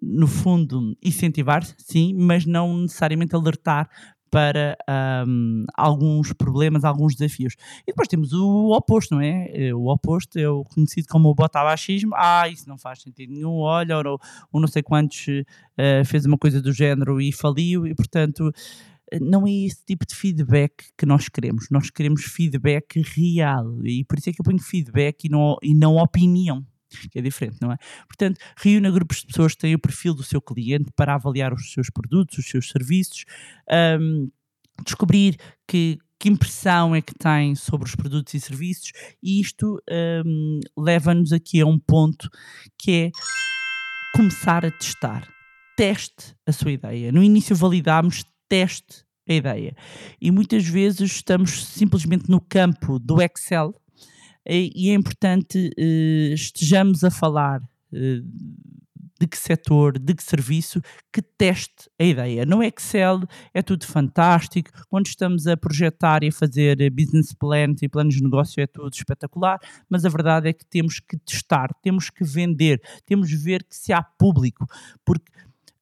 no 0.00 0.28
fundo, 0.28 0.96
incentivar, 1.02 1.64
sim, 1.76 2.14
mas 2.14 2.46
não 2.46 2.82
necessariamente 2.82 3.34
alertar 3.34 3.90
para 4.32 4.78
um, 5.28 5.66
alguns 5.74 6.32
problemas, 6.32 6.84
alguns 6.84 7.14
desafios. 7.14 7.54
E 7.82 7.92
depois 7.92 8.08
temos 8.08 8.32
o 8.32 8.70
oposto, 8.74 9.14
não 9.14 9.20
é? 9.20 9.50
Eh, 9.52 9.74
o 9.74 9.88
oposto 9.88 10.38
é 10.38 10.48
o 10.48 10.64
conhecido 10.64 11.06
como 11.08 11.28
o 11.28 11.34
botabaixismo. 11.34 12.12
Ah, 12.16 12.48
isso 12.48 12.66
não 12.66 12.78
faz 12.78 13.02
sentido 13.02 13.30
nenhum, 13.30 13.58
olha, 13.58 13.98
ou, 13.98 14.18
ou 14.50 14.58
não 14.58 14.66
sei 14.66 14.82
quantos 14.82 15.26
uh, 15.28 16.04
fez 16.06 16.24
uma 16.24 16.38
coisa 16.38 16.62
do 16.62 16.72
género 16.72 17.20
e 17.20 17.30
faliu, 17.30 17.86
e 17.86 17.94
portanto 17.94 18.50
não 19.20 19.46
é 19.46 19.52
esse 19.52 19.84
tipo 19.84 20.06
de 20.06 20.14
feedback 20.14 20.84
que 20.96 21.06
nós 21.06 21.28
queremos. 21.28 21.66
Nós 21.70 21.90
queremos 21.90 22.24
feedback 22.24 23.00
real 23.00 23.84
e 23.84 24.04
por 24.04 24.18
isso 24.18 24.30
é 24.30 24.32
que 24.32 24.40
eu 24.40 24.44
ponho 24.44 24.58
feedback 24.58 25.24
e 25.24 25.28
não, 25.28 25.56
e 25.62 25.74
não 25.74 25.96
opinião 25.96 26.64
que 27.10 27.18
é 27.18 27.22
diferente, 27.22 27.56
não 27.60 27.72
é? 27.72 27.76
Portanto, 28.06 28.38
reúna 28.56 28.90
grupos 28.90 29.20
de 29.20 29.26
pessoas 29.26 29.54
que 29.54 29.60
têm 29.60 29.74
o 29.74 29.78
perfil 29.78 30.14
do 30.14 30.22
seu 30.22 30.40
cliente 30.40 30.90
para 30.94 31.14
avaliar 31.14 31.52
os 31.52 31.72
seus 31.72 31.88
produtos, 31.90 32.38
os 32.38 32.46
seus 32.46 32.68
serviços, 32.68 33.24
um, 33.98 34.30
descobrir 34.84 35.36
que, 35.66 35.98
que 36.18 36.28
impressão 36.28 36.94
é 36.94 37.00
que 37.00 37.14
tem 37.14 37.54
sobre 37.54 37.88
os 37.88 37.94
produtos 37.94 38.34
e 38.34 38.40
serviços, 38.40 38.92
e 39.22 39.40
isto 39.40 39.82
um, 40.26 40.60
leva-nos 40.76 41.32
aqui 41.32 41.60
a 41.60 41.66
um 41.66 41.78
ponto 41.78 42.28
que 42.78 42.92
é 42.92 43.10
começar 44.14 44.64
a 44.64 44.70
testar. 44.70 45.26
Teste 45.76 46.36
a 46.46 46.52
sua 46.52 46.72
ideia. 46.72 47.10
No 47.10 47.22
início 47.22 47.56
validámos, 47.56 48.24
teste 48.52 49.02
a 49.26 49.32
ideia. 49.32 49.74
E 50.20 50.30
muitas 50.30 50.66
vezes 50.66 51.12
estamos 51.12 51.64
simplesmente 51.64 52.28
no 52.28 52.38
campo 52.38 52.98
do 52.98 53.22
Excel 53.22 53.74
e 54.46 54.90
é 54.90 54.94
importante 54.94 55.70
uh, 55.78 56.34
estejamos 56.34 57.02
a 57.02 57.10
falar 57.10 57.62
uh, 57.62 58.22
de 59.18 59.26
que 59.26 59.38
setor, 59.38 59.98
de 59.98 60.14
que 60.14 60.22
serviço, 60.22 60.82
que 61.10 61.22
teste 61.22 61.88
a 61.98 62.04
ideia. 62.04 62.44
No 62.44 62.62
Excel 62.62 63.22
é 63.54 63.62
tudo 63.62 63.86
fantástico, 63.86 64.70
quando 64.90 65.06
estamos 65.06 65.46
a 65.46 65.56
projetar 65.56 66.22
e 66.22 66.28
a 66.28 66.32
fazer 66.32 66.90
business 66.90 67.32
plans 67.32 67.80
e 67.80 67.88
planos 67.88 68.16
de 68.16 68.22
negócio 68.22 68.60
é 68.60 68.66
tudo 68.66 68.92
espetacular, 68.92 69.58
mas 69.88 70.04
a 70.04 70.10
verdade 70.10 70.50
é 70.50 70.52
que 70.52 70.66
temos 70.66 71.00
que 71.00 71.16
testar, 71.16 71.68
temos 71.82 72.10
que 72.10 72.22
vender, 72.22 72.82
temos 73.06 73.30
que 73.30 73.36
ver 73.36 73.64
que 73.64 73.74
se 73.74 73.94
há 73.94 74.02
público, 74.02 74.66
porque 75.06 75.32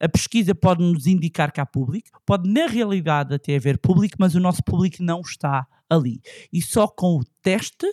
a 0.00 0.08
pesquisa 0.08 0.54
pode 0.54 0.82
nos 0.82 1.06
indicar 1.06 1.52
que 1.52 1.60
há 1.60 1.66
público, 1.66 2.20
pode 2.24 2.50
na 2.50 2.66
realidade 2.66 3.34
até 3.34 3.54
haver 3.54 3.78
público, 3.78 4.16
mas 4.18 4.34
o 4.34 4.40
nosso 4.40 4.64
público 4.64 5.02
não 5.02 5.20
está 5.20 5.66
ali. 5.88 6.22
E 6.52 6.62
só 6.62 6.88
com 6.88 7.18
o 7.18 7.24
teste 7.42 7.86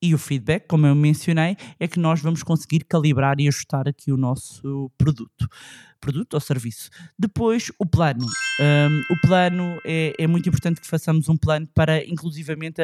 e 0.00 0.14
o 0.14 0.18
feedback, 0.18 0.66
como 0.68 0.86
eu 0.86 0.94
mencionei, 0.94 1.56
é 1.80 1.88
que 1.88 1.98
nós 1.98 2.20
vamos 2.20 2.42
conseguir 2.42 2.84
calibrar 2.84 3.40
e 3.40 3.48
ajustar 3.48 3.88
aqui 3.88 4.12
o 4.12 4.16
nosso 4.16 4.90
produto, 4.96 5.48
produto 6.00 6.34
ou 6.34 6.40
serviço. 6.40 6.88
Depois, 7.18 7.72
o 7.78 7.86
plano. 7.86 8.24
Um, 8.60 9.02
o 9.12 9.20
plano 9.20 9.80
é, 9.84 10.14
é, 10.16 10.26
muito 10.26 10.48
importante 10.48 10.80
que 10.80 10.86
façamos 10.86 11.28
um 11.28 11.36
plano 11.36 11.66
para, 11.74 12.04
inclusivamente, 12.04 12.80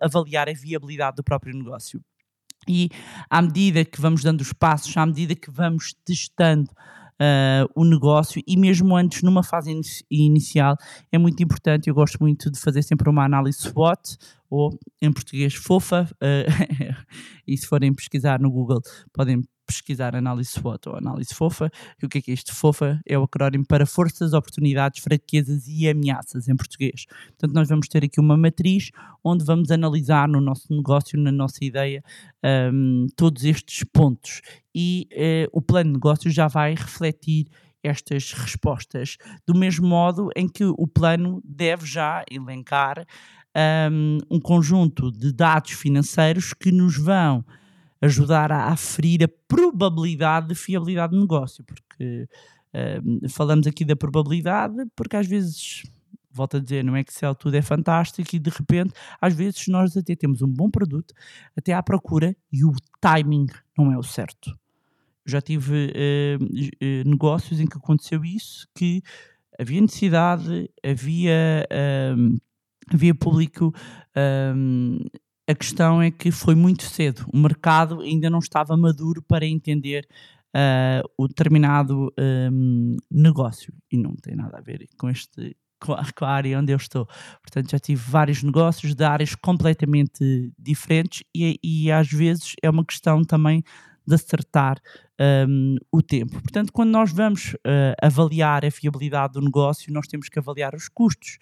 avaliar 0.00 0.48
a 0.48 0.52
viabilidade 0.52 1.16
do 1.16 1.24
próprio 1.24 1.56
negócio. 1.56 2.00
E 2.68 2.90
à 3.28 3.42
medida 3.42 3.84
que 3.84 4.00
vamos 4.00 4.22
dando 4.22 4.40
os 4.40 4.52
passos, 4.52 4.96
à 4.96 5.04
medida 5.04 5.34
que 5.34 5.50
vamos 5.50 5.96
testando 6.04 6.70
uh, 7.20 7.68
o 7.74 7.84
negócio 7.84 8.42
e 8.46 8.56
mesmo 8.56 8.96
antes, 8.96 9.22
numa 9.22 9.42
fase 9.42 9.70
in 9.70 9.80
inicial, 10.10 10.76
é 11.10 11.18
muito 11.18 11.42
importante. 11.42 11.88
Eu 11.88 11.94
gosto 11.94 12.18
muito 12.20 12.50
de 12.50 12.58
fazer 12.58 12.82
sempre 12.82 13.08
uma 13.08 13.24
análise 13.24 13.58
SWOT, 13.58 14.16
ou 14.50 14.78
em 15.00 15.12
português 15.12 15.54
FOFA, 15.54 16.08
uh, 16.14 16.96
e 17.46 17.56
se 17.56 17.66
forem 17.66 17.94
pesquisar 17.94 18.40
no 18.40 18.50
Google, 18.50 18.80
podem 19.12 19.42
pesquisar 19.66 20.14
análise 20.14 20.50
SWOT 20.50 20.88
ou 20.88 20.96
análise 20.96 21.34
FOFA. 21.34 21.70
E 22.00 22.06
o 22.06 22.08
que 22.08 22.18
é 22.18 22.20
que 22.20 22.30
é 22.30 22.34
isto? 22.34 22.54
FOFA 22.54 23.00
é 23.06 23.18
o 23.18 23.24
acrónimo 23.24 23.64
para 23.66 23.86
Forças, 23.86 24.32
Oportunidades, 24.32 25.02
Fraquezas 25.02 25.66
e 25.66 25.88
Ameaças 25.88 26.48
em 26.48 26.56
português. 26.56 27.06
Portanto, 27.28 27.54
nós 27.54 27.68
vamos 27.68 27.88
ter 27.88 28.04
aqui 28.04 28.20
uma 28.20 28.36
matriz 28.36 28.90
onde 29.24 29.44
vamos 29.44 29.70
analisar 29.70 30.28
no 30.28 30.40
nosso 30.40 30.66
negócio, 30.70 31.18
na 31.18 31.32
nossa 31.32 31.64
ideia, 31.64 32.02
um, 32.72 33.06
todos 33.16 33.44
estes 33.44 33.84
pontos. 33.84 34.40
E 34.74 35.08
uh, 35.12 35.48
o 35.52 35.62
plano 35.62 35.90
de 35.90 35.94
negócio 35.94 36.30
já 36.30 36.48
vai 36.48 36.74
refletir 36.74 37.46
estas 37.82 38.32
respostas, 38.32 39.16
do 39.46 39.54
mesmo 39.58 39.86
modo 39.86 40.30
em 40.36 40.48
que 40.48 40.64
o 40.64 40.86
plano 40.86 41.42
deve 41.44 41.84
já 41.84 42.24
elencar 42.30 43.04
um, 43.90 44.18
um 44.30 44.40
conjunto 44.40 45.10
de 45.10 45.32
dados 45.32 45.72
financeiros 45.72 46.52
que 46.54 46.70
nos 46.70 46.96
vão 46.96 47.44
ajudar 48.02 48.50
a 48.50 48.66
aferir 48.66 49.22
a 49.22 49.28
probabilidade 49.46 50.48
de 50.48 50.54
fiabilidade 50.56 51.12
do 51.12 51.20
negócio, 51.20 51.64
porque 51.64 52.28
uh, 52.74 53.28
falamos 53.28 53.66
aqui 53.66 53.84
da 53.84 53.94
probabilidade, 53.94 54.74
porque 54.96 55.16
às 55.16 55.26
vezes, 55.28 55.84
volto 56.28 56.56
a 56.56 56.60
dizer, 56.60 56.82
no 56.82 56.96
Excel 56.96 57.32
tudo 57.32 57.54
é 57.54 57.62
fantástico 57.62 58.34
e 58.34 58.40
de 58.40 58.50
repente, 58.50 58.92
às 59.20 59.32
vezes 59.32 59.68
nós 59.68 59.96
até 59.96 60.16
temos 60.16 60.42
um 60.42 60.48
bom 60.48 60.68
produto, 60.68 61.14
até 61.56 61.72
à 61.72 61.80
procura 61.80 62.36
e 62.52 62.64
o 62.64 62.72
timing 63.00 63.46
não 63.78 63.92
é 63.92 63.96
o 63.96 64.02
certo. 64.02 64.52
Já 65.24 65.40
tive 65.40 65.92
uh, 65.92 67.08
negócios 67.08 67.60
em 67.60 67.66
que 67.66 67.76
aconteceu 67.76 68.24
isso, 68.24 68.66
que 68.74 69.00
havia 69.56 69.80
necessidade, 69.80 70.68
havia, 70.84 71.68
havia 72.92 73.14
público 73.14 73.72
a 75.52 75.54
questão 75.54 76.02
é 76.02 76.10
que 76.10 76.30
foi 76.30 76.54
muito 76.54 76.82
cedo. 76.82 77.24
O 77.32 77.38
mercado 77.38 78.00
ainda 78.00 78.28
não 78.28 78.38
estava 78.38 78.76
maduro 78.76 79.22
para 79.22 79.46
entender 79.46 80.06
uh, 80.54 81.08
o 81.16 81.28
determinado 81.28 82.12
um, 82.18 82.96
negócio. 83.10 83.72
E 83.90 83.96
não 83.96 84.14
tem 84.14 84.34
nada 84.34 84.58
a 84.58 84.60
ver 84.60 84.88
com 84.98 85.08
este 85.08 85.56
com 85.80 86.24
a, 86.24 86.30
área 86.30 86.60
onde 86.60 86.72
eu 86.72 86.76
estou. 86.76 87.06
Portanto, 87.42 87.72
já 87.72 87.78
tive 87.78 88.00
vários 88.08 88.40
negócios 88.44 88.94
de 88.94 89.02
áreas 89.02 89.34
completamente 89.34 90.52
diferentes 90.56 91.24
e, 91.34 91.58
e 91.60 91.90
às 91.90 92.08
vezes 92.08 92.54
é 92.62 92.70
uma 92.70 92.84
questão 92.84 93.24
também 93.24 93.64
de 94.06 94.14
acertar 94.14 94.78
um, 95.48 95.76
o 95.90 96.02
tempo. 96.02 96.40
Portanto, 96.40 96.72
quando 96.72 96.90
nós 96.90 97.12
vamos 97.12 97.54
uh, 97.54 97.94
avaliar 98.02 98.64
a 98.64 98.70
fiabilidade 98.70 99.34
do 99.34 99.40
negócio, 99.40 99.92
nós 99.92 100.06
temos 100.06 100.28
que 100.28 100.38
avaliar 100.38 100.74
os 100.74 100.88
custos, 100.88 101.38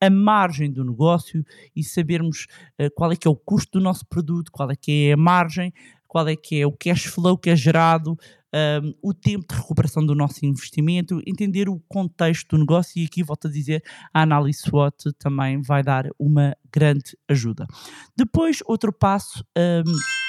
a 0.00 0.10
margem 0.10 0.70
do 0.70 0.84
negócio 0.84 1.44
e 1.74 1.82
sabermos 1.82 2.46
uh, 2.80 2.90
qual 2.94 3.12
é 3.12 3.16
que 3.16 3.26
é 3.26 3.30
o 3.30 3.36
custo 3.36 3.78
do 3.78 3.82
nosso 3.82 4.06
produto, 4.06 4.52
qual 4.52 4.70
é 4.70 4.76
que 4.76 5.08
é 5.08 5.12
a 5.12 5.16
margem, 5.16 5.72
qual 6.06 6.28
é 6.28 6.36
que 6.36 6.60
é 6.60 6.66
o 6.66 6.72
cash 6.72 7.04
flow 7.04 7.38
que 7.38 7.48
é 7.48 7.56
gerado, 7.56 8.18
um, 8.54 8.92
o 9.02 9.14
tempo 9.14 9.46
de 9.48 9.58
recuperação 9.58 10.04
do 10.04 10.14
nosso 10.14 10.44
investimento, 10.44 11.22
entender 11.26 11.70
o 11.70 11.80
contexto 11.88 12.50
do 12.50 12.58
negócio 12.58 13.00
e 13.00 13.06
aqui 13.06 13.22
volto 13.22 13.48
a 13.48 13.50
dizer, 13.50 13.82
a 14.12 14.20
análise 14.20 14.60
SWOT 14.60 15.10
também 15.18 15.62
vai 15.62 15.82
dar 15.82 16.06
uma 16.18 16.54
grande 16.70 17.16
ajuda. 17.26 17.66
Depois, 18.14 18.58
outro 18.66 18.92
passo... 18.92 19.42
Um, 19.56 20.21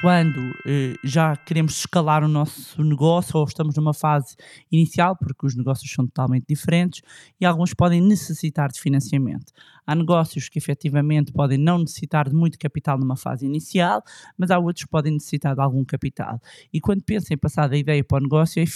quando 0.00 0.54
eh, 0.66 0.94
já 1.02 1.36
queremos 1.36 1.78
escalar 1.78 2.22
o 2.22 2.28
nosso 2.28 2.82
negócio 2.82 3.38
ou 3.38 3.44
estamos 3.44 3.76
numa 3.76 3.94
fase 3.94 4.36
inicial, 4.70 5.16
porque 5.16 5.46
os 5.46 5.56
negócios 5.56 5.90
são 5.90 6.06
totalmente 6.06 6.46
diferentes 6.48 7.02
e 7.40 7.44
alguns 7.44 7.74
podem 7.74 8.00
necessitar 8.00 8.70
de 8.70 8.80
financiamento. 8.80 9.52
Há 9.86 9.94
negócios 9.94 10.48
que 10.48 10.58
efetivamente 10.58 11.32
podem 11.32 11.58
não 11.58 11.78
necessitar 11.78 12.28
de 12.28 12.34
muito 12.34 12.58
capital 12.58 12.98
numa 12.98 13.16
fase 13.16 13.46
inicial, 13.46 14.02
mas 14.36 14.50
há 14.50 14.58
outros 14.58 14.84
que 14.84 14.90
podem 14.90 15.12
necessitar 15.12 15.54
de 15.54 15.60
algum 15.60 15.84
capital. 15.84 16.40
E 16.72 16.80
quando 16.80 17.02
pensam 17.02 17.34
em 17.34 17.38
passar 17.38 17.68
da 17.68 17.76
ideia 17.76 18.04
para 18.04 18.18
o 18.18 18.22
negócio, 18.22 18.62
é 18.62 18.66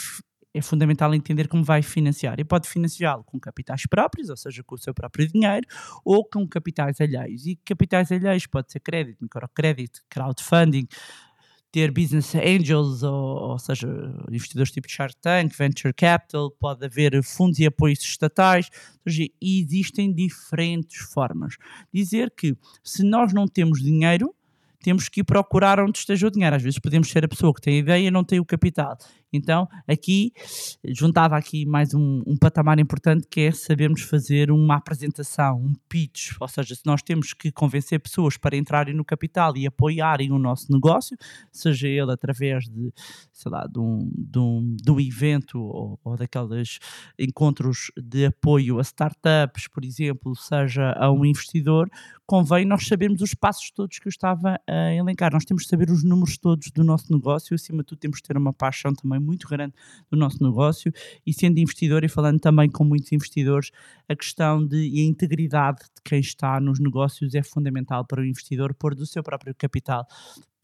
é 0.55 0.63
fundamental 0.63 1.13
entender 1.13 1.49
como 1.49 1.65
vai 1.65 1.83
financiar. 1.83 2.39
E 2.39 2.45
pode 2.45 2.69
financiá-lo 2.69 3.25
com 3.25 3.41
capitais 3.41 3.85
próprios, 3.87 4.31
ou 4.31 4.37
seja, 4.37 4.63
com 4.63 4.77
o 4.77 4.79
seu 4.79 4.95
próprio 4.95 5.27
dinheiro, 5.27 5.67
ou 6.05 6.25
com 6.25 6.47
capitais 6.47 7.01
alheios. 7.01 7.45
E 7.45 7.57
capitais 7.57 8.13
alheios 8.13 8.47
pode 8.47 8.71
ser 8.71 8.79
crédito, 8.79 9.19
microcrédito, 9.21 10.01
crowdfunding, 10.09 10.87
ter 11.73 11.91
business 11.91 12.37
angels, 12.37 13.03
ou, 13.03 13.51
ou 13.51 13.59
seja, 13.59 13.89
investidores 14.31 14.71
tipo 14.71 14.89
Shark 14.89 15.17
Tank, 15.21 15.53
venture 15.59 15.93
capital, 15.93 16.53
pode 16.53 16.87
haver 16.87 17.21
fundos 17.25 17.59
e 17.59 17.67
apoios 17.67 17.99
estatais, 18.01 18.71
ou 19.05 19.11
seja, 19.11 19.29
existem 19.43 20.15
diferentes 20.15 20.99
formas. 20.99 21.57
Dizer 21.93 22.31
que 22.31 22.57
se 22.85 23.03
nós 23.03 23.33
não 23.33 23.49
temos 23.49 23.83
dinheiro, 23.83 24.33
temos 24.85 25.09
que 25.09 25.25
procurar 25.25 25.81
onde 25.81 25.99
esteja 25.99 26.27
o 26.27 26.31
dinheiro. 26.31 26.55
Às 26.55 26.63
vezes 26.63 26.79
podemos 26.79 27.09
ser 27.09 27.25
a 27.25 27.29
pessoa 27.29 27.55
que 27.55 27.61
tem 27.61 27.77
a 27.77 27.79
ideia 27.79 28.09
e 28.09 28.11
não 28.11 28.23
tem 28.23 28.39
o 28.39 28.45
capital. 28.45 28.97
Então, 29.37 29.69
aqui, 29.89 30.33
juntava 30.87 31.37
aqui 31.37 31.67
mais 31.67 31.93
um, 31.93 32.23
um, 32.25 32.37
patamar 32.37 32.79
importante 32.79 33.27
que 33.29 33.41
é 33.41 33.51
sabermos 33.51 34.03
fazer 34.03 34.49
uma 34.49 34.77
apresentação, 34.77 35.57
um 35.57 35.75
pitch, 35.89 36.37
ou 36.41 36.47
seja, 36.47 36.73
se 36.73 36.83
nós 36.87 37.03
temos 37.03 37.33
que 37.33 37.51
convencer 37.51 37.99
pessoas 37.99 38.37
para 38.37 38.57
entrarem 38.57 38.95
no 38.95 39.05
capital 39.05 39.57
e 39.57 39.67
apoiarem 39.67 40.31
o 40.31 40.39
nosso 40.39 40.71
negócio, 40.71 41.17
seja 41.51 41.89
ele 41.89 42.13
através 42.13 42.69
de, 42.69 42.93
sei 43.33 43.51
lá, 43.51 43.67
de 43.67 43.81
um, 43.81 44.09
de 44.17 44.39
um, 44.39 44.77
de 44.81 44.91
um 44.93 45.01
evento 45.01 45.61
ou, 45.61 45.99
ou 46.05 46.17
daqueles 46.17 46.79
encontros 47.19 47.91
de 47.97 48.27
apoio 48.27 48.79
a 48.79 48.83
startups, 48.83 49.67
por 49.67 49.85
exemplo, 49.85 50.37
seja 50.37 50.93
a 50.93 51.11
um 51.11 51.25
investidor, 51.25 51.91
convém 52.25 52.65
nós 52.65 52.87
sabermos 52.87 53.21
os 53.21 53.35
passos 53.35 53.71
todos 53.73 53.99
que 53.99 54.07
eu 54.07 54.11
estava 54.11 54.61
a 54.69 54.95
elencar. 54.95 55.33
Nós 55.33 55.45
temos 55.45 55.65
de 55.65 55.69
saber 55.69 55.91
os 55.91 56.05
números 56.05 56.39
todos 56.39 56.71
do 56.71 56.85
nosso 56.85 57.13
negócio, 57.13 57.55
acima 57.55 57.79
de 57.79 57.87
tudo, 57.87 57.99
temos 57.99 58.19
de 58.19 58.23
ter 58.23 58.37
uma 58.37 58.53
paixão 58.53 58.95
também 58.95 59.24
muito 59.25 59.49
grande 59.49 59.75
do 60.11 60.17
nosso 60.17 60.43
negócio 60.43 60.93
e 61.27 61.33
sendo 61.33 61.59
investidor 61.59 62.05
e 62.05 62.09
falando 62.09 62.39
também 62.39 62.71
com 62.71 62.85
muitos 62.85 63.11
investidores, 63.13 63.71
a 64.09 64.15
questão 64.15 64.65
de 64.65 64.77
e 64.77 65.01
a 65.01 65.05
integridade 65.05 65.79
de 65.79 66.03
quem 66.05 66.21
está 66.21 66.61
nos 66.61 66.79
negócios 66.79 67.35
é 67.35 67.43
fundamental 67.43 68.05
para 68.05 68.21
o 68.21 68.25
investidor 68.25 68.75
pôr 68.75 68.95
do 68.95 69.07
seu 69.07 69.23
próprio 69.23 69.55
capital 69.55 70.07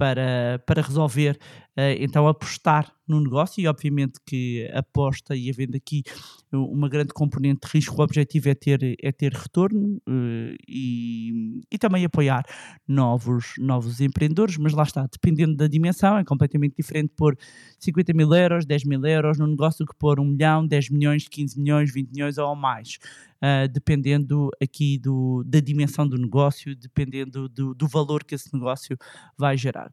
para, 0.00 0.58
para 0.64 0.80
resolver, 0.80 1.38
uh, 1.76 1.92
então 1.98 2.26
apostar 2.26 2.90
no 3.06 3.20
negócio 3.20 3.60
e 3.60 3.68
obviamente 3.68 4.18
que 4.24 4.66
aposta 4.72 5.36
e 5.36 5.50
havendo 5.50 5.76
aqui 5.76 6.02
uma 6.50 6.88
grande 6.88 7.12
componente 7.12 7.66
de 7.66 7.72
risco, 7.74 8.00
o 8.00 8.02
objetivo 8.02 8.48
é 8.48 8.54
ter, 8.54 8.96
é 9.02 9.12
ter 9.12 9.34
retorno 9.34 10.00
uh, 10.08 10.56
e, 10.66 11.60
e 11.70 11.76
também 11.76 12.02
apoiar 12.02 12.44
novos, 12.88 13.52
novos 13.58 14.00
empreendedores, 14.00 14.56
mas 14.56 14.72
lá 14.72 14.84
está, 14.84 15.06
dependendo 15.06 15.54
da 15.54 15.66
dimensão, 15.66 16.16
é 16.16 16.24
completamente 16.24 16.76
diferente 16.78 17.12
pôr 17.14 17.36
50 17.78 18.14
mil 18.14 18.32
euros, 18.32 18.64
10 18.64 18.84
mil 18.84 19.04
euros 19.04 19.38
no 19.38 19.46
negócio 19.46 19.84
que 19.84 19.94
pôr 19.98 20.18
1 20.18 20.24
milhão, 20.24 20.66
10 20.66 20.88
milhões, 20.88 21.28
15 21.28 21.60
milhões, 21.60 21.92
20 21.92 22.10
milhões 22.10 22.38
ou 22.38 22.56
mais. 22.56 22.98
Uh, 23.42 23.66
dependendo 23.68 24.50
aqui 24.62 24.98
do, 24.98 25.42
da 25.46 25.60
dimensão 25.60 26.06
do 26.06 26.18
negócio, 26.18 26.76
dependendo 26.76 27.48
do, 27.48 27.74
do 27.74 27.88
valor 27.88 28.22
que 28.22 28.34
esse 28.34 28.52
negócio 28.52 28.98
vai 29.36 29.56
gerar. 29.56 29.90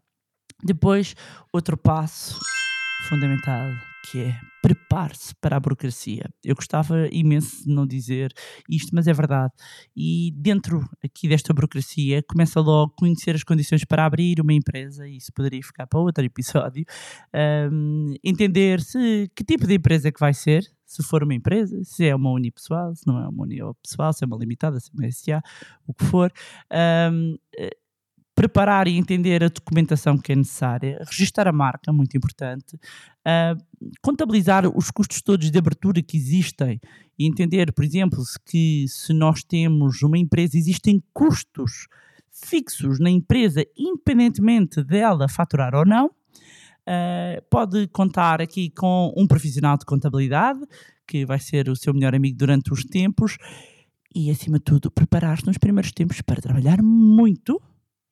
Depois, 0.64 1.16
outro 1.54 1.78
passo 1.78 2.38
fundamental 3.08 3.72
que 4.12 4.22
é 4.22 4.40
prepare-se 4.62 5.34
para 5.42 5.56
a 5.56 5.60
burocracia. 5.60 6.30
Eu 6.44 6.56
gostava 6.56 7.08
imenso 7.12 7.64
de 7.64 7.74
não 7.74 7.86
dizer 7.86 8.34
isto, 8.70 8.94
mas 8.94 9.08
é 9.08 9.14
verdade. 9.14 9.54
E 9.96 10.34
dentro 10.36 10.88
aqui 11.04 11.28
desta 11.28 11.54
burocracia, 11.54 12.22
começa 12.24 12.60
logo 12.60 12.92
a 12.94 13.00
conhecer 13.00 13.36
as 13.36 13.44
condições 13.44 13.86
para 13.86 14.06
abrir 14.06 14.42
uma 14.42 14.54
empresa, 14.54 15.08
e 15.08 15.18
isso 15.18 15.32
poderia 15.34 15.62
ficar 15.64 15.88
para 15.88 16.00
outro 16.00 16.24
episódio. 16.24 16.86
Um, 17.72 18.14
entender 18.24 18.82
se 18.82 19.30
que 19.36 19.44
tipo 19.44 19.66
de 19.66 19.76
empresa 19.76 20.10
é 20.10 20.12
que 20.12 20.20
vai 20.20 20.34
ser, 20.34 20.64
se 20.86 21.04
for 21.04 21.24
uma 21.24 21.34
empresa, 21.34 21.82
se 21.84 22.06
é 22.06 22.16
uma 22.16 22.32
unipessoal, 22.32 22.96
se 22.96 23.06
não 23.08 23.20
é 23.20 23.28
uma 23.28 23.44
unipessoal, 23.44 24.14
se 24.14 24.24
é 24.24 24.28
uma 24.28 24.38
limitada, 24.38 24.80
se 24.80 24.90
é 24.90 25.00
uma 25.00 25.12
SA, 25.12 25.42
o 25.86 25.94
que 25.94 26.06
for. 26.06 26.32
Um, 27.12 27.36
preparar 28.38 28.88
e 28.88 28.96
entender 28.96 29.44
a 29.44 29.48
documentação 29.48 30.16
que 30.16 30.32
é 30.32 30.36
necessária, 30.36 31.04
registrar 31.10 31.48
a 31.48 31.52
marca, 31.52 31.92
muito 31.92 32.16
importante, 32.16 32.76
uh, 32.76 33.58
contabilizar 34.00 34.68
os 34.78 34.92
custos 34.92 35.24
todos 35.24 35.50
de 35.50 35.58
abertura 35.58 36.04
que 36.04 36.16
existem 36.16 36.80
e 37.18 37.28
entender, 37.28 37.74
por 37.74 37.84
exemplo, 37.84 38.22
que 38.46 38.86
se 38.88 39.12
nós 39.12 39.44
temos 39.44 40.04
uma 40.04 40.20
empresa, 40.20 40.56
existem 40.56 41.04
custos 41.12 41.88
fixos 42.32 43.00
na 43.00 43.10
empresa, 43.10 43.66
independentemente 43.76 44.84
dela 44.84 45.28
faturar 45.28 45.74
ou 45.74 45.84
não. 45.84 46.06
Uh, 46.06 47.42
pode 47.50 47.88
contar 47.88 48.40
aqui 48.40 48.70
com 48.70 49.12
um 49.18 49.26
profissional 49.26 49.80
de 49.80 49.86
contabilidade, 49.86 50.60
que 51.08 51.26
vai 51.26 51.40
ser 51.40 51.70
o 51.70 51.76
seu 51.76 51.92
melhor 51.92 52.14
amigo 52.14 52.38
durante 52.38 52.72
os 52.72 52.86
tempos, 52.86 53.36
e 54.14 54.30
acima 54.30 54.60
de 54.60 54.66
tudo, 54.66 54.92
preparar-se 54.92 55.48
nos 55.48 55.58
primeiros 55.58 55.92
tempos 55.92 56.22
para 56.22 56.40
trabalhar 56.40 56.84
muito 56.84 57.60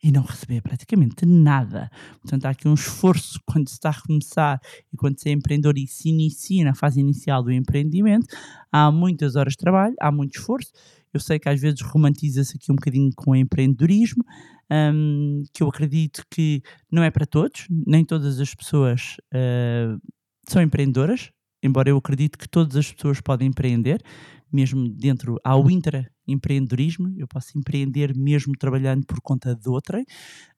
e 0.06 0.12
não 0.12 0.22
receber 0.22 0.62
praticamente 0.62 1.26
nada. 1.26 1.90
Portanto, 2.22 2.46
há 2.46 2.52
aqui 2.52 2.68
um 2.68 2.76
esforço 2.76 3.40
quando 3.44 3.68
se 3.68 3.74
está 3.74 3.90
a 3.90 4.02
começar 4.02 4.62
e 4.94 4.96
quando 4.96 5.20
se 5.20 5.30
é 5.30 5.32
empreendedor 5.32 5.80
e 5.80 5.88
se 5.88 6.10
inicia 6.10 6.64
na 6.64 6.76
fase 6.76 7.00
inicial 7.00 7.42
do 7.42 7.52
empreendimento. 7.52 8.28
Há 8.72 8.92
muitas 8.92 9.36
horas 9.36 9.54
de 9.54 9.58
trabalho, 9.58 9.96
há 10.00 10.12
muito 10.12 10.38
esforço. 10.38 10.72
Eu 11.12 11.20
sei 11.20 11.40
que 11.40 11.50
às 11.50 11.60
vezes 11.60 11.82
romantiza-se 11.82 12.56
aqui 12.56 12.72
um 12.72 12.76
bocadinho 12.76 13.10
com 13.16 13.32
o 13.32 13.36
empreendedorismo, 13.36 14.24
um, 14.72 15.42
que 15.52 15.64
eu 15.64 15.68
acredito 15.70 16.24
que 16.30 16.62
não 16.92 17.02
é 17.02 17.10
para 17.10 17.26
todos, 17.26 17.66
nem 17.68 18.06
todas 18.06 18.40
as 18.40 18.54
pessoas 18.54 19.18
uh, 19.34 20.00
são 20.48 20.62
empreendedoras, 20.62 21.32
embora 21.64 21.90
eu 21.90 21.98
acredite 21.98 22.38
que 22.38 22.48
todas 22.48 22.76
as 22.76 22.92
pessoas 22.92 23.20
podem 23.22 23.48
empreender, 23.48 24.04
mesmo 24.52 24.90
dentro 24.90 25.40
ao 25.44 25.70
intraempreendedorismo, 25.70 27.14
eu 27.18 27.28
posso 27.28 27.58
empreender 27.58 28.16
mesmo 28.16 28.54
trabalhando 28.58 29.06
por 29.06 29.20
conta 29.22 29.56
de 29.56 29.70
outrem, 29.70 30.06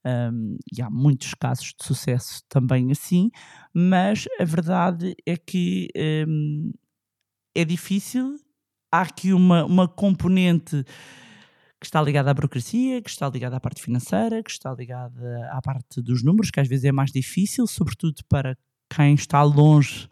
um, 0.05 0.57
e 0.71 0.81
há 0.81 0.89
muitos 0.89 1.33
casos 1.33 1.73
de 1.79 1.85
sucesso 1.85 2.41
também 2.47 2.91
assim, 2.91 3.29
mas 3.73 4.25
a 4.39 4.45
verdade 4.45 5.15
é 5.25 5.35
que 5.35 5.87
um, 6.27 6.71
é 7.55 7.65
difícil, 7.65 8.35
há 8.91 9.01
aqui 9.01 9.33
uma, 9.33 9.65
uma 9.65 9.87
componente 9.87 10.83
que 11.79 11.85
está 11.85 12.01
ligada 12.01 12.31
à 12.31 12.33
burocracia, 12.33 13.01
que 13.01 13.09
está 13.09 13.29
ligada 13.29 13.57
à 13.57 13.59
parte 13.59 13.81
financeira, 13.81 14.41
que 14.41 14.49
está 14.49 14.73
ligada 14.73 15.49
à 15.51 15.61
parte 15.61 16.01
dos 16.01 16.23
números, 16.23 16.49
que 16.49 16.59
às 16.59 16.67
vezes 16.67 16.85
é 16.85 16.91
mais 16.91 17.11
difícil, 17.11 17.67
sobretudo 17.67 18.23
para 18.27 18.57
quem 18.89 19.13
está 19.13 19.43
longe 19.43 20.07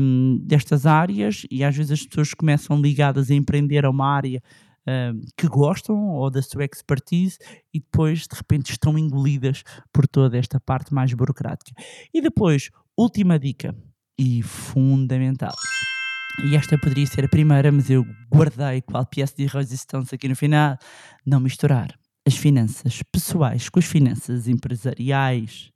um, 0.00 0.38
destas 0.42 0.86
áreas 0.86 1.42
e 1.50 1.62
às 1.62 1.76
vezes 1.76 1.92
as 1.92 2.06
pessoas 2.06 2.32
começam 2.32 2.80
ligadas 2.80 3.30
a 3.30 3.34
empreender 3.34 3.84
a 3.84 3.90
uma 3.90 4.08
área 4.08 4.42
um, 4.86 5.20
que 5.36 5.46
gostam 5.48 5.96
ou 6.14 6.30
da 6.30 6.40
sua 6.40 6.64
expertise 6.64 7.38
e 7.74 7.80
depois 7.80 8.20
de 8.20 8.36
repente 8.36 8.70
estão 8.70 8.96
engolidas 8.98 9.62
por 9.92 10.06
toda 10.06 10.38
esta 10.38 10.60
parte 10.60 10.94
mais 10.94 11.12
burocrática. 11.12 11.72
E 12.14 12.20
depois, 12.20 12.70
última 12.96 13.38
dica 13.38 13.74
e 14.18 14.42
fundamental. 14.42 15.54
E 16.44 16.54
esta 16.54 16.78
poderia 16.78 17.06
ser 17.06 17.24
a 17.24 17.28
primeira, 17.28 17.72
mas 17.72 17.90
eu 17.90 18.04
guardei 18.30 18.82
qual 18.82 19.04
pièce 19.06 19.36
de 19.36 19.46
resistência 19.46 20.14
aqui 20.14 20.28
no 20.28 20.36
final. 20.36 20.76
Não 21.24 21.40
misturar 21.40 21.98
as 22.26 22.36
finanças 22.36 23.02
pessoais 23.10 23.68
com 23.68 23.78
as 23.78 23.84
finanças 23.86 24.46
empresariais. 24.48 25.70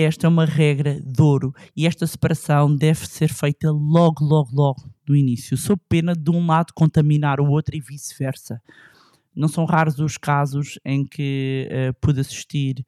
Esta 0.00 0.28
é 0.28 0.30
uma 0.30 0.44
regra 0.44 1.00
de 1.00 1.20
ouro 1.20 1.52
e 1.76 1.84
esta 1.84 2.06
separação 2.06 2.72
deve 2.72 3.04
ser 3.04 3.34
feita 3.34 3.68
logo, 3.72 4.24
logo, 4.24 4.50
logo 4.52 4.88
do 5.04 5.16
início, 5.16 5.56
sob 5.56 5.82
pena 5.88 6.14
de 6.14 6.30
um 6.30 6.46
lado 6.46 6.72
contaminar 6.72 7.40
o 7.40 7.50
outro 7.50 7.74
e 7.74 7.80
vice-versa. 7.80 8.62
Não 9.34 9.48
são 9.48 9.64
raros 9.64 9.98
os 9.98 10.16
casos 10.16 10.78
em 10.84 11.04
que 11.04 11.68
uh, 11.68 11.92
pude 12.00 12.20
assistir 12.20 12.86